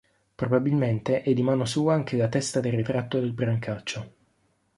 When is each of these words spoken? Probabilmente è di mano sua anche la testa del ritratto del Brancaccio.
Probabilmente 0.33 1.21
è 1.21 1.31
di 1.31 1.43
mano 1.43 1.63
sua 1.65 1.93
anche 1.93 2.17
la 2.17 2.27
testa 2.27 2.59
del 2.59 2.73
ritratto 2.73 3.19
del 3.19 3.33
Brancaccio. 3.33 4.11